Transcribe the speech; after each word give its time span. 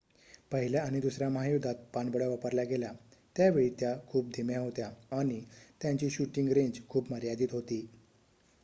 पहिल्या 0.51 0.83
आणि 0.83 0.99
दुसर्‍या 0.99 1.27
महायुद्धात 1.29 1.83
पाणबुड्या 1.93 2.29
वापरल्या 2.29 2.63
गेल्या 2.65 2.91
त्यावेळी 3.35 3.69
त्या 3.79 3.95
खूप 4.07 4.29
धीम्या 4.35 4.59
होत्या 4.59 4.89
आणि 5.11 5.39
त्यांची 5.81 6.09
शूटिंग 6.09 6.51
रेंज 6.51 6.79
खूप 6.89 7.11
मर्यादित 7.11 7.51
होती 7.51 7.85